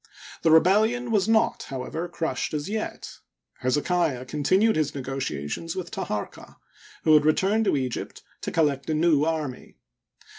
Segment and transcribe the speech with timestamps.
[0.41, 3.19] The rebellion was not, however, crushed as yet.
[3.59, 6.55] Hezekiah continued his negotiations with Taharqa,
[7.03, 9.75] who had returned to Egypt to collect a new army.